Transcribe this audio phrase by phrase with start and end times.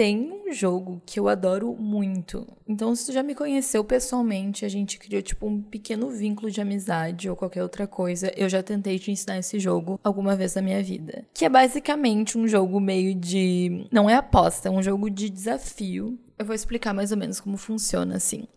[0.00, 2.46] tem um jogo que eu adoro muito.
[2.66, 6.58] Então, se tu já me conheceu pessoalmente, a gente criou tipo um pequeno vínculo de
[6.58, 10.62] amizade ou qualquer outra coisa, eu já tentei te ensinar esse jogo alguma vez na
[10.62, 11.26] minha vida.
[11.34, 13.86] Que é basicamente um jogo meio de.
[13.92, 16.18] Não é aposta, é um jogo de desafio.
[16.38, 18.48] Eu vou explicar mais ou menos como funciona assim.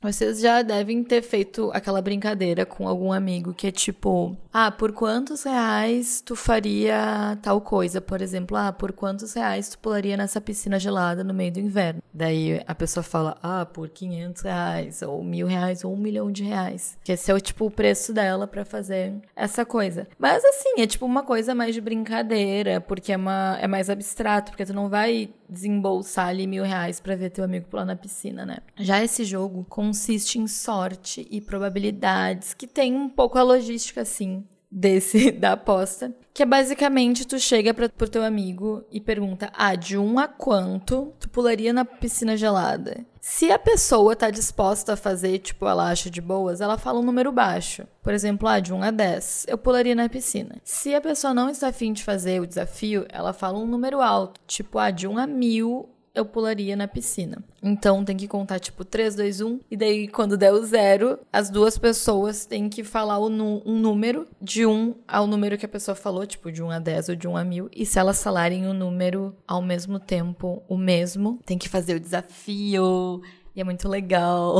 [0.00, 4.92] Vocês já devem ter feito aquela brincadeira com algum amigo que é tipo, ah, por
[4.92, 8.00] quantos reais tu faria tal coisa?
[8.00, 12.00] Por exemplo, ah, por quantos reais tu pularia nessa piscina gelada no meio do inverno?
[12.14, 16.44] Daí a pessoa fala, ah, por 500 reais, ou mil reais, ou um milhão de
[16.44, 16.96] reais.
[17.02, 20.06] Que esse é o tipo o preço dela para fazer essa coisa.
[20.16, 24.52] Mas assim, é tipo uma coisa mais de brincadeira, porque é, uma, é mais abstrato,
[24.52, 28.44] porque tu não vai desembolsar ali mil reais pra ver teu amigo pular na piscina,
[28.44, 28.58] né?
[28.76, 34.02] Já esse jogo, com consiste em sorte e probabilidades, que tem um pouco a logística
[34.02, 39.50] assim desse da aposta, que é basicamente tu chega para pro teu amigo e pergunta:
[39.54, 44.92] "Ah, de 1 a quanto tu pularia na piscina gelada?" Se a pessoa tá disposta
[44.92, 47.86] a fazer, tipo, ela acha de boas, ela fala um número baixo.
[48.02, 50.56] Por exemplo, ah, de 1 a 10, eu pularia na piscina.
[50.64, 54.38] Se a pessoa não está afim de fazer o desafio, ela fala um número alto,
[54.46, 55.88] tipo, ah, de 1 a 1000,
[56.18, 57.42] eu pularia na piscina.
[57.62, 59.60] Então tem que contar tipo 3, 2, 1.
[59.70, 63.28] E daí, quando der o zero, as duas pessoas têm que falar um
[63.64, 67.16] número de 1 ao número que a pessoa falou, tipo de 1 a 10 ou
[67.16, 67.70] de 1 a 1000.
[67.74, 72.00] E se elas falarem o número ao mesmo tempo, o mesmo, tem que fazer o
[72.00, 73.22] desafio.
[73.58, 74.54] E é muito legal.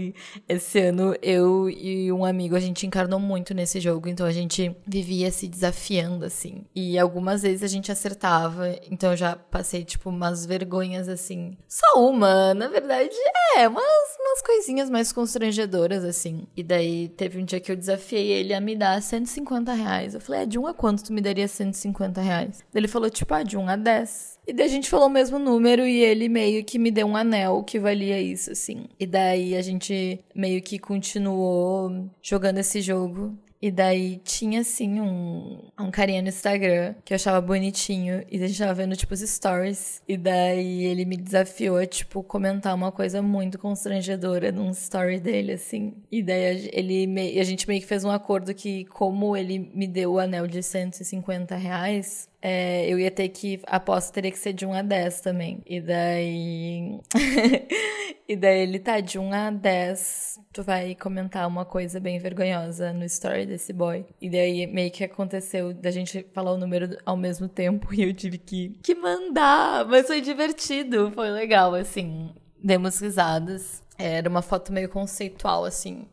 [0.48, 4.74] Esse ano eu e um amigo a gente encarnou muito nesse jogo, então a gente
[4.86, 6.64] vivia se desafiando assim.
[6.74, 11.58] E algumas vezes a gente acertava, então eu já passei tipo umas vergonhas assim.
[11.68, 13.14] Só uma, na verdade,
[13.58, 13.84] é, umas,
[14.18, 16.46] umas coisinhas mais constrangedoras assim.
[16.56, 20.14] E daí teve um dia que eu desafiei ele a me dar 150 reais.
[20.14, 22.64] Eu falei, é, de um a quanto tu me daria 150 reais?
[22.74, 24.38] Ele falou, tipo, ah, de um a 10.
[24.48, 27.14] E daí a gente falou o mesmo número e ele meio que me deu um
[27.14, 28.86] anel que valia isso, assim.
[29.00, 33.36] E daí a gente meio que continuou jogando esse jogo.
[33.60, 38.24] E daí tinha, assim, um, um carinha no Instagram que eu achava bonitinho.
[38.30, 40.00] E a gente tava vendo, tipo, os stories.
[40.06, 45.52] E daí ele me desafiou a, tipo, comentar uma coisa muito constrangedora num story dele,
[45.52, 45.94] assim.
[46.10, 49.88] E daí ele me, a gente meio que fez um acordo que, como ele me
[49.88, 53.60] deu o anel de 150 reais, é, eu ia ter que.
[53.66, 55.60] A aposta teria que ser de 1 a 10 também.
[55.66, 57.00] E daí.
[58.28, 60.40] e daí ele tá de 1 a 10.
[60.52, 64.06] Tu vai comentar uma coisa bem vergonhosa no story desse boy.
[64.20, 68.14] E daí meio que aconteceu da gente falar o número ao mesmo tempo e eu
[68.14, 69.84] tive que, que mandar.
[69.86, 72.30] Mas foi divertido, foi legal, assim.
[72.62, 73.82] Demos risadas.
[73.98, 76.06] Era uma foto meio conceitual, assim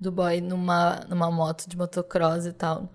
[0.00, 2.88] do boy numa, numa moto de motocross e tal.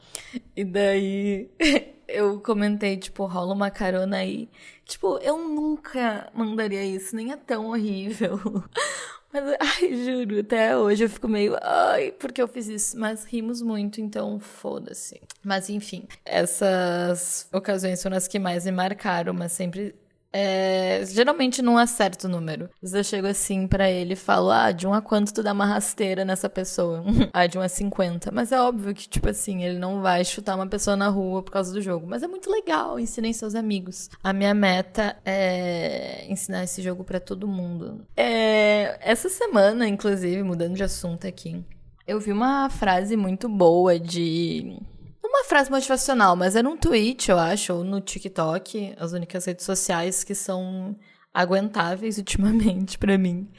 [0.55, 1.49] E daí
[2.07, 4.49] eu comentei, tipo, rola uma carona aí.
[4.85, 8.39] Tipo, eu nunca mandaria isso, nem é tão horrível.
[9.33, 12.99] Mas, ai, juro, até hoje eu fico meio, ai, porque eu fiz isso?
[12.99, 15.19] Mas rimos muito, então foda-se.
[15.43, 19.95] Mas enfim, essas ocasiões foram as que mais me marcaram, mas sempre
[20.33, 22.67] é, geralmente não acerto o número.
[22.81, 25.65] Eu chego assim para ele e falo, ah, de 1 a quanto tu dá uma
[25.65, 27.03] rasteira nessa pessoa?
[27.31, 28.31] ah, de 1 a 50.
[28.31, 31.51] Mas é óbvio que, tipo assim, ele não vai chutar uma pessoa na rua por
[31.51, 32.07] causa do jogo.
[32.07, 34.09] Mas é muito legal, ensinem seus amigos.
[34.23, 38.05] A minha meta é ensinar esse jogo para todo mundo.
[38.17, 41.63] É, essa semana, inclusive, mudando de assunto aqui,
[42.07, 44.77] eu vi uma frase muito boa de
[45.33, 49.65] uma frase motivacional, mas era um tweet, eu acho, ou no TikTok, as únicas redes
[49.65, 50.95] sociais que são
[51.33, 53.49] aguentáveis ultimamente para mim.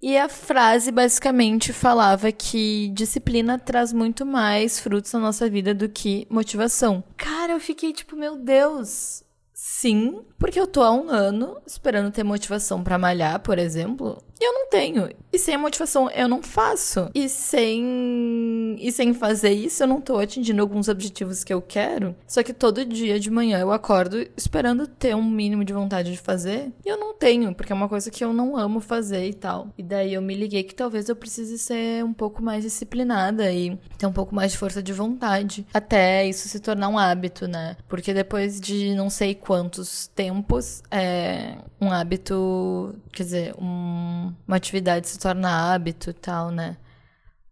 [0.00, 5.88] E a frase basicamente falava que disciplina traz muito mais frutos na nossa vida do
[5.88, 7.02] que motivação.
[7.16, 9.24] Cara, eu fiquei tipo, meu Deus,
[9.58, 14.44] sim, porque eu tô há um ano esperando ter motivação para malhar, por exemplo, e
[14.46, 15.08] eu não tenho.
[15.32, 17.10] E sem a motivação eu não faço.
[17.14, 22.14] E sem e sem fazer isso eu não tô atingindo alguns objetivos que eu quero.
[22.26, 26.18] Só que todo dia de manhã eu acordo esperando ter um mínimo de vontade de
[26.18, 29.32] fazer, e eu não tenho, porque é uma coisa que eu não amo fazer e
[29.32, 29.68] tal.
[29.78, 33.78] E daí eu me liguei que talvez eu precise ser um pouco mais disciplinada e
[33.96, 37.76] ter um pouco mais de força de vontade, até isso se tornar um hábito, né?
[37.88, 45.08] Porque depois de não sei quantos tempos, é um hábito, quer dizer, um uma atividade
[45.08, 46.76] se torna hábito e tal, né?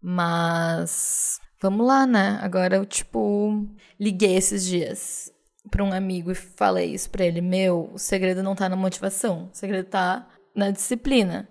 [0.02, 2.38] Mas vamos lá, né?
[2.42, 3.64] Agora eu, tipo,
[3.98, 5.32] liguei esses dias
[5.70, 9.50] para um amigo e falei isso pra ele: Meu, o segredo não tá na motivação,
[9.52, 11.48] o segredo tá na disciplina.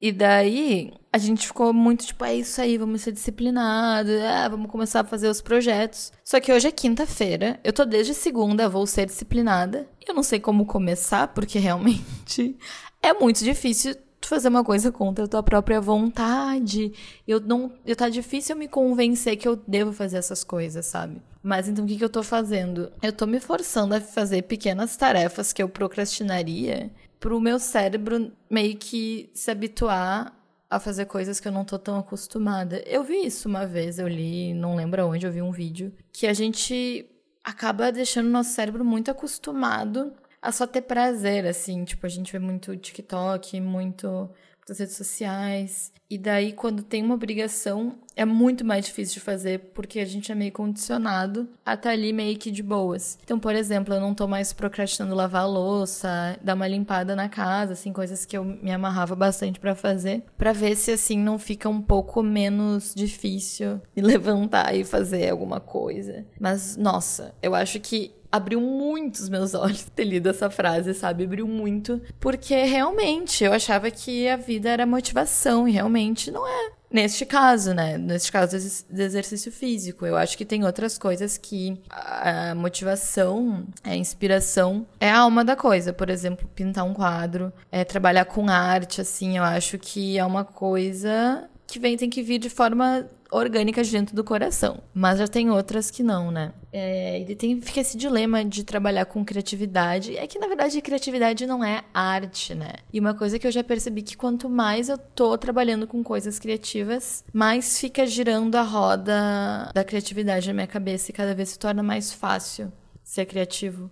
[0.00, 4.68] E daí a gente ficou muito tipo, é isso aí, vamos ser disciplinados, é, vamos
[4.68, 6.12] começar a fazer os projetos.
[6.24, 9.88] Só que hoje é quinta-feira, eu tô desde segunda, vou ser disciplinada.
[10.04, 12.56] Eu não sei como começar, porque realmente
[13.00, 13.94] é muito difícil
[14.24, 16.92] fazer uma coisa contra a tua própria vontade.
[17.28, 21.22] Eu não, eu tá difícil me convencer que eu devo fazer essas coisas, sabe?
[21.40, 22.90] Mas então o que, que eu tô fazendo?
[23.00, 26.90] Eu tô me forçando a fazer pequenas tarefas que eu procrastinaria
[27.20, 30.43] pro meu cérebro meio que se habituar
[30.74, 32.82] a fazer coisas que eu não tô tão acostumada.
[32.86, 36.26] Eu vi isso uma vez, eu li, não lembro onde, eu vi um vídeo, que
[36.26, 37.06] a gente
[37.44, 40.12] acaba deixando o nosso cérebro muito acostumado
[40.42, 41.84] a só ter prazer, assim.
[41.84, 44.28] Tipo, a gente vê muito TikTok, muito
[44.66, 45.92] das redes sociais.
[46.08, 50.30] E daí, quando tem uma obrigação, é muito mais difícil de fazer, porque a gente
[50.30, 53.18] é meio condicionado a estar tá ali meio que de boas.
[53.24, 57.28] Então, por exemplo, eu não tô mais procrastinando lavar a louça, dar uma limpada na
[57.28, 61.38] casa, assim, coisas que eu me amarrava bastante para fazer, para ver se assim não
[61.38, 66.24] fica um pouco menos difícil levantar e fazer alguma coisa.
[66.38, 71.24] Mas, nossa, eu acho que abriu muito os meus olhos ter lido essa frase, sabe?
[71.24, 72.00] Abriu muito.
[72.18, 76.72] Porque realmente eu achava que a vida era motivação e realmente não é.
[76.90, 77.98] Neste caso, né?
[77.98, 78.56] Neste caso
[78.88, 80.06] do exercício físico.
[80.06, 85.56] Eu acho que tem outras coisas que a motivação, a inspiração é a alma da
[85.56, 85.92] coisa.
[85.92, 89.36] Por exemplo, pintar um quadro, é trabalhar com arte, assim.
[89.38, 94.14] Eu acho que é uma coisa que vem, tem que vir de forma orgânicas dentro
[94.14, 94.82] do coração.
[94.94, 96.52] Mas já tem outras que não, né?
[96.72, 100.16] É, e tem, fica esse dilema de trabalhar com criatividade.
[100.16, 102.74] É que, na verdade, criatividade não é arte, né?
[102.92, 106.38] E uma coisa que eu já percebi que quanto mais eu tô trabalhando com coisas
[106.38, 111.58] criativas, mais fica girando a roda da criatividade na minha cabeça e cada vez se
[111.58, 112.72] torna mais fácil
[113.02, 113.90] ser criativo.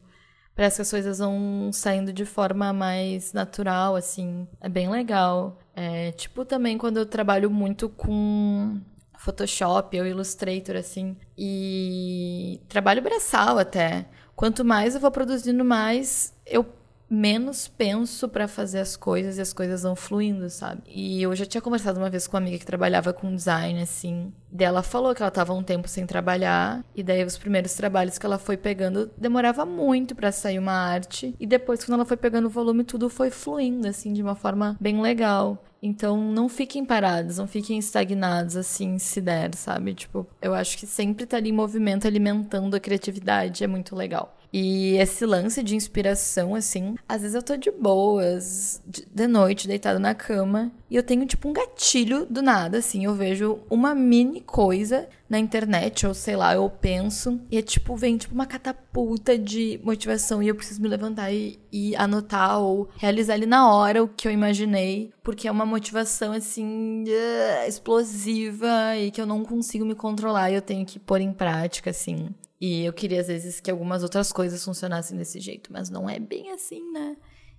[0.55, 4.47] Parece que as coisas vão saindo de forma mais natural, assim.
[4.61, 5.59] É bem legal.
[5.75, 8.79] É, tipo, também quando eu trabalho muito com
[9.17, 11.17] Photoshop ou Illustrator, assim.
[11.39, 14.07] E trabalho braçal até.
[14.37, 16.65] Quanto mais eu vou produzindo, mais eu
[17.13, 20.81] menos penso para fazer as coisas e as coisas vão fluindo, sabe?
[20.87, 24.33] E eu já tinha conversado uma vez com uma amiga que trabalhava com design, assim.
[24.51, 28.25] Dela falou que ela tava um tempo sem trabalhar, e daí os primeiros trabalhos que
[28.25, 32.47] ela foi pegando demorava muito para sair uma arte, e depois, quando ela foi pegando
[32.47, 35.63] o volume, tudo foi fluindo, assim, de uma forma bem legal.
[35.83, 39.93] Então, não fiquem parados, não fiquem estagnados assim, se der, sabe?
[39.95, 44.37] Tipo, eu acho que sempre tá ali em movimento, alimentando a criatividade, é muito legal.
[44.53, 49.99] E esse lance de inspiração, assim, às vezes eu tô de boas, de noite, deitado
[49.99, 53.05] na cama, e eu tenho, tipo, um gatilho do nada, assim.
[53.05, 57.97] Eu vejo uma mini coisa na internet, ou sei lá, eu penso, e é tipo,
[57.97, 62.91] vem tipo uma catapulta de motivação, e eu preciso me levantar e, e anotar ou
[62.99, 68.95] realizar ali na hora o que eu imaginei, porque é uma motivação, assim, uh, explosiva
[68.99, 72.29] e que eu não consigo me controlar e eu tenho que pôr em prática, assim.
[72.63, 76.21] E eu queria, às vezes, que algumas outras coisas funcionassem desse jeito, mas não é
[76.21, 77.17] bem assim, né?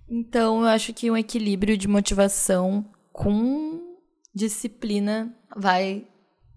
[0.08, 3.98] Então, eu acho que um equilíbrio de motivação com
[4.34, 6.06] disciplina vai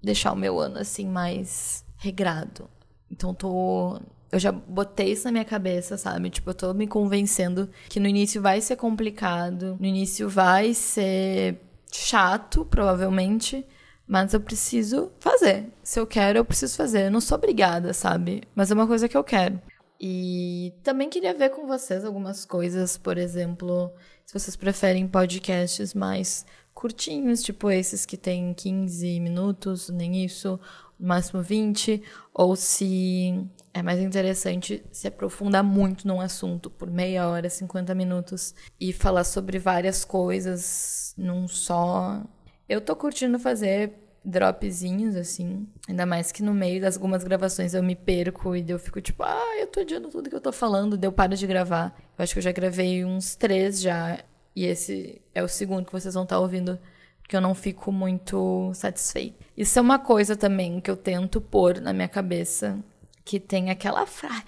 [0.02, 2.70] deixar o meu ano, assim, mais regrado.
[3.12, 4.00] Então, tô.
[4.32, 6.30] Eu já botei isso na minha cabeça, sabe?
[6.30, 11.60] Tipo, eu tô me convencendo que no início vai ser complicado, no início vai ser
[11.92, 13.66] chato, provavelmente,
[14.07, 15.69] mas eu preciso fazer.
[15.83, 17.07] Se eu quero, eu preciso fazer.
[17.07, 18.44] Eu não sou obrigada, sabe?
[18.56, 19.62] Mas é uma coisa que eu quero.
[20.00, 23.92] E também queria ver com vocês algumas coisas, por exemplo,
[24.25, 30.60] se vocês preferem podcasts mais curtinhos, tipo esses que tem 15 minutos, nem isso,
[31.00, 33.43] no máximo 20, ou se
[33.74, 39.24] é mais interessante se aprofundar muito num assunto por meia hora, 50 minutos e falar
[39.24, 42.24] sobre várias coisas num só
[42.67, 43.93] eu tô curtindo fazer
[44.27, 45.65] dropzinhos, assim.
[45.88, 49.24] Ainda mais que no meio das algumas gravações eu me perco e eu fico tipo,
[49.24, 51.97] ah, eu tô adiando tudo que eu tô falando, deu paro de gravar.
[52.17, 54.19] Eu acho que eu já gravei uns três já.
[54.55, 56.77] E esse é o segundo que vocês vão estar tá ouvindo,
[57.21, 59.45] porque eu não fico muito satisfeita.
[59.55, 62.77] Isso é uma coisa também que eu tento pôr na minha cabeça,
[63.24, 64.43] que tem aquela frase.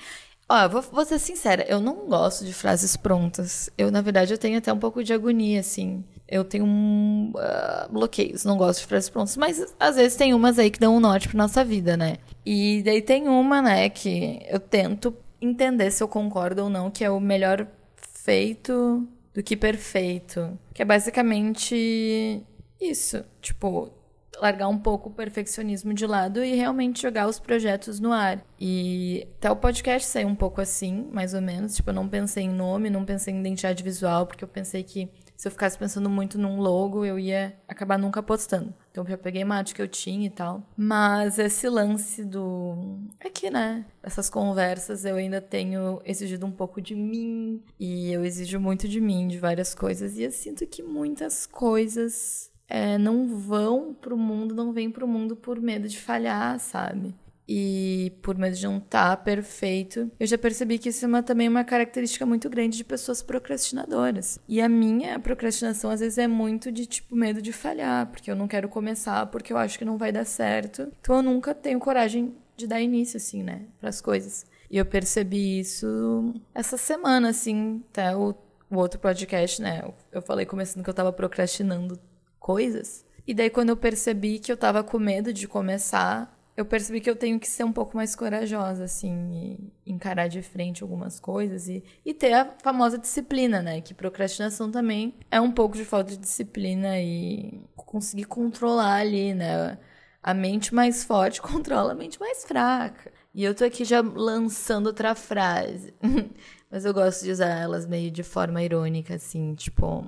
[0.50, 3.70] Ó, vou, vou ser sincera, eu não gosto de frases prontas.
[3.78, 7.92] Eu, na verdade, eu tenho até um pouco de agonia, assim eu tenho um, uh,
[7.92, 11.00] bloqueios, não gosto de frases prontas, mas às vezes tem umas aí que dão um
[11.00, 12.18] norte pra nossa vida, né?
[12.46, 17.04] E daí tem uma, né, que eu tento entender se eu concordo ou não, que
[17.04, 17.68] é o melhor
[17.98, 20.58] feito do que perfeito.
[20.74, 22.44] Que é basicamente
[22.80, 23.24] isso.
[23.42, 23.92] Tipo,
[24.40, 28.44] largar um pouco o perfeccionismo de lado e realmente jogar os projetos no ar.
[28.60, 31.76] E até o podcast saiu um pouco assim, mais ou menos.
[31.76, 35.10] Tipo, eu não pensei em nome, não pensei em identidade visual, porque eu pensei que
[35.40, 38.74] se eu ficasse pensando muito num logo, eu ia acabar nunca postando.
[38.92, 40.62] Então eu peguei uma arte que eu tinha e tal.
[40.76, 43.00] Mas esse lance do.
[43.22, 43.86] Aqui, né?
[44.04, 47.64] Essas conversas eu ainda tenho exigido um pouco de mim.
[47.80, 50.18] E eu exijo muito de mim, de várias coisas.
[50.18, 55.38] E eu sinto que muitas coisas é, não vão pro mundo, não vêm pro mundo
[55.38, 57.16] por medo de falhar, sabe?
[57.52, 60.12] E por medo de não tá perfeito.
[60.20, 64.38] Eu já percebi que isso é uma, também uma característica muito grande de pessoas procrastinadoras.
[64.48, 68.36] E a minha procrastinação às vezes é muito de tipo medo de falhar, porque eu
[68.36, 70.94] não quero começar, porque eu acho que não vai dar certo.
[71.02, 74.46] Então eu nunca tenho coragem de dar início assim, né, para as coisas.
[74.70, 78.36] E eu percebi isso essa semana assim, até o,
[78.70, 79.82] o outro podcast, né?
[80.12, 82.00] Eu falei começando que eu tava procrastinando
[82.40, 83.04] coisas.
[83.26, 87.10] E daí quando eu percebi que eu tava com medo de começar, eu percebi que
[87.10, 91.70] eu tenho que ser um pouco mais corajosa, assim, e encarar de frente algumas coisas
[91.70, 93.80] e, e ter a famosa disciplina, né?
[93.80, 99.78] Que procrastinação também é um pouco de falta de disciplina e conseguir controlar ali, né?
[100.22, 103.10] A mente mais forte controla a mente mais fraca.
[103.34, 105.94] E eu tô aqui já lançando outra frase.
[106.70, 110.06] Mas eu gosto de usar elas meio de forma irônica, assim, tipo.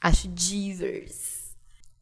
[0.00, 1.37] Acho divers.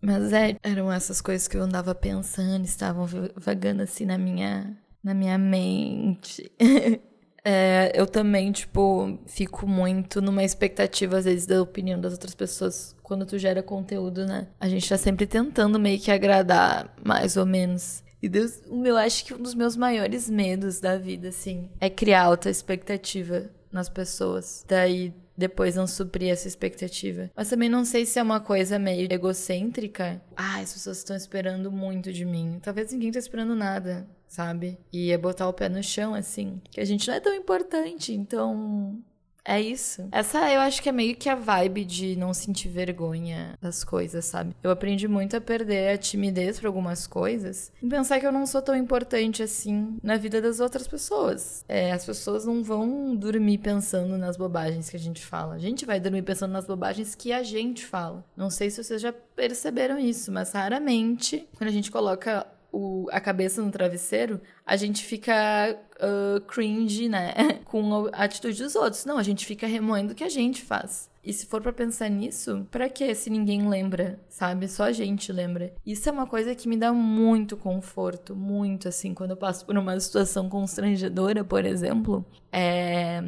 [0.06, 5.12] Mas é, eram essas coisas que eu andava pensando, estavam vagando assim na minha, na
[5.12, 6.48] minha mente.
[7.44, 12.94] é, eu também, tipo, fico muito numa expectativa, às vezes, da opinião das outras pessoas
[13.02, 14.46] quando tu gera conteúdo, né?
[14.60, 18.04] A gente tá sempre tentando meio que agradar, mais ou menos.
[18.22, 22.26] E Deus, eu acho que um dos meus maiores medos da vida, assim, é criar
[22.26, 24.64] alta expectativa nas pessoas.
[24.68, 27.30] Daí depois não suprir essa expectativa.
[27.36, 30.20] Mas também não sei se é uma coisa meio egocêntrica.
[30.36, 32.58] Ah, as pessoas estão esperando muito de mim.
[32.62, 34.78] Talvez ninguém tá esperando nada, sabe?
[34.92, 36.60] E é botar o pé no chão, assim.
[36.70, 38.98] Que a gente não é tão importante, então
[39.46, 40.08] é isso.
[40.10, 44.24] Essa eu acho que é meio que a vibe de não sentir vergonha das coisas,
[44.24, 44.56] sabe?
[44.62, 48.46] Eu aprendi muito a perder a timidez para algumas coisas e pensar que eu não
[48.46, 51.64] sou tão importante assim na vida das outras pessoas.
[51.68, 55.54] É, as pessoas não vão dormir pensando nas bobagens que a gente fala.
[55.54, 58.24] A gente vai dormir pensando nas bobagens que a gente fala.
[58.36, 63.18] Não sei se vocês já perceberam isso, mas raramente, quando a gente coloca o, a
[63.18, 67.32] cabeça no travesseiro, a gente fica uh, cringe, né?
[67.64, 69.06] Com a atitude dos outros.
[69.06, 71.08] Não, a gente fica remoendo o que a gente faz.
[71.24, 74.68] E se for para pensar nisso, para que se ninguém lembra, sabe?
[74.68, 75.74] Só a gente lembra.
[75.84, 79.76] Isso é uma coisa que me dá muito conforto, muito assim, quando eu passo por
[79.76, 82.24] uma situação constrangedora, por exemplo.
[82.52, 83.20] É...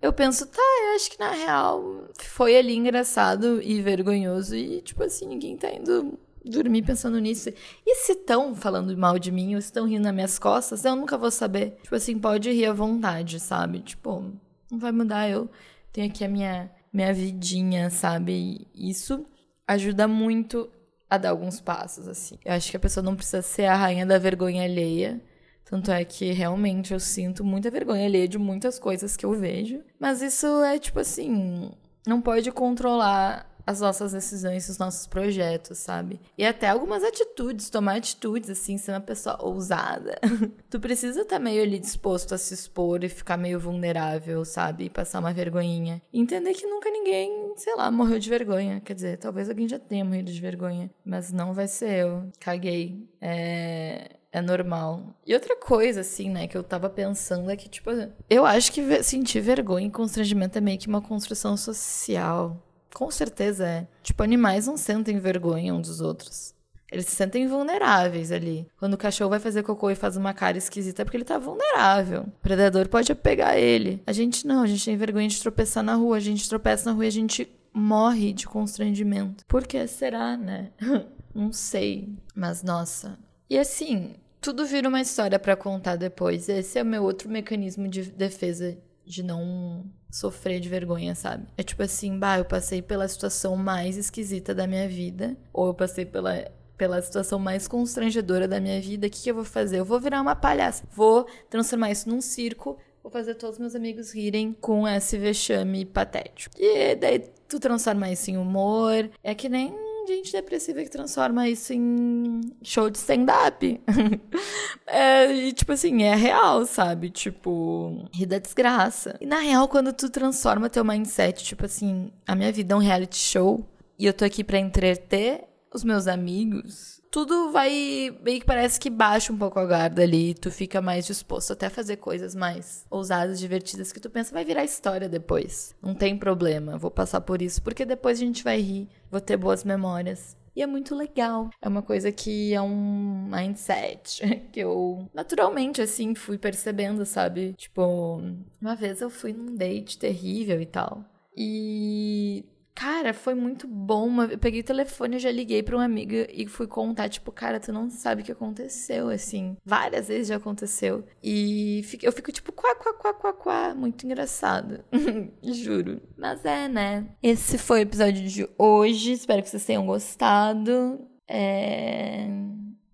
[0.00, 5.02] Eu penso, tá, eu acho que na real foi ali engraçado e vergonhoso e, tipo
[5.02, 7.50] assim, ninguém tá indo dormir pensando nisso.
[7.86, 11.18] E se estão falando mal de mim ou estão rindo nas minhas costas, eu nunca
[11.18, 11.78] vou saber.
[11.82, 13.80] Tipo assim, pode rir à vontade, sabe?
[13.80, 14.32] Tipo,
[14.70, 15.28] não vai mudar.
[15.28, 15.50] Eu
[15.92, 18.66] tenho aqui a minha, minha vidinha, sabe?
[18.74, 19.26] E isso
[19.66, 20.70] ajuda muito
[21.08, 22.38] a dar alguns passos, assim.
[22.44, 25.20] Eu acho que a pessoa não precisa ser a rainha da vergonha alheia.
[25.64, 29.82] Tanto é que realmente eu sinto muita vergonha alheia de muitas coisas que eu vejo.
[29.98, 31.70] Mas isso é tipo assim.
[32.06, 36.20] Não pode controlar as nossas decisões, os nossos projetos, sabe?
[36.36, 40.18] E até algumas atitudes, tomar atitudes, assim, ser uma pessoa ousada.
[40.68, 44.84] tu precisa estar tá meio ali disposto a se expor e ficar meio vulnerável, sabe?
[44.84, 46.02] E passar uma vergonhinha.
[46.12, 48.80] E entender que nunca ninguém, sei lá, morreu de vergonha.
[48.80, 50.90] Quer dizer, talvez alguém já tenha morrido de vergonha.
[51.04, 52.28] Mas não vai ser eu.
[52.38, 53.08] Caguei.
[53.20, 55.14] É é normal.
[55.26, 57.90] E outra coisa, assim, né, que eu tava pensando é que, tipo,
[58.28, 62.56] eu acho que sentir vergonha e constrangimento é meio que uma construção social.
[62.94, 63.86] Com certeza é.
[64.02, 66.54] Tipo, animais não sentem vergonha uns dos outros.
[66.90, 68.66] Eles se sentem vulneráveis ali.
[68.76, 71.38] Quando o cachorro vai fazer cocô e faz uma cara esquisita é porque ele tá
[71.38, 72.22] vulnerável.
[72.22, 74.02] O predador pode pegar ele.
[74.06, 76.16] A gente não, a gente tem vergonha de tropeçar na rua.
[76.16, 79.44] A gente tropeça na rua e a gente morre de constrangimento.
[79.46, 80.70] Por que será, né?
[81.32, 82.08] não sei.
[82.34, 83.16] Mas nossa.
[83.48, 86.48] E assim, tudo vira uma história para contar depois.
[86.48, 91.46] Esse é o meu outro mecanismo de defesa de não sofrer de vergonha, sabe?
[91.56, 95.74] É tipo assim, bah, eu passei pela situação mais esquisita da minha vida, ou eu
[95.74, 99.78] passei pela pela situação mais constrangedora da minha vida, o que, que eu vou fazer?
[99.80, 100.82] Eu vou virar uma palhaça.
[100.90, 106.56] Vou transformar isso num circo, vou fazer todos meus amigos rirem com esse vexame patético.
[106.58, 109.10] E daí tu transforma isso em humor.
[109.22, 109.76] É que nem
[110.16, 113.80] gente depressiva que transforma isso em show de stand-up.
[114.86, 117.10] é, e, tipo assim, é real, sabe?
[117.10, 119.16] Tipo, rir da desgraça.
[119.20, 122.80] E na real, quando tu transforma teu mindset, tipo assim, a minha vida é um
[122.80, 123.66] reality show
[123.98, 128.88] e eu tô aqui pra entreter, os meus amigos, tudo vai meio que parece que
[128.88, 132.86] baixa um pouco a guarda ali, tu fica mais disposto até a fazer coisas mais
[132.90, 135.74] ousadas, divertidas que tu pensa vai virar história depois.
[135.82, 139.36] Não tem problema, vou passar por isso porque depois a gente vai rir, vou ter
[139.36, 140.36] boas memórias.
[140.54, 141.48] E é muito legal.
[141.62, 144.20] É uma coisa que é um mindset
[144.52, 147.54] que eu naturalmente, assim, fui percebendo, sabe?
[147.54, 148.20] Tipo,
[148.60, 151.04] uma vez eu fui num date terrível e tal.
[151.36, 154.22] E Cara, foi muito bom.
[154.22, 157.72] Eu peguei o telefone, já liguei pra uma amiga e fui contar, tipo, cara, tu
[157.72, 159.56] não sabe o que aconteceu, assim.
[159.64, 161.04] Várias vezes já aconteceu.
[161.22, 163.74] E eu fico, tipo, quá, quá, quá, quá, quá.
[163.74, 164.82] Muito engraçado.
[165.42, 166.00] Juro.
[166.16, 167.06] Mas é, né?
[167.22, 169.12] Esse foi o episódio de hoje.
[169.12, 171.06] Espero que vocês tenham gostado.
[171.28, 172.26] É.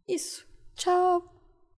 [0.09, 0.47] Isso.
[0.75, 1.36] Tchau.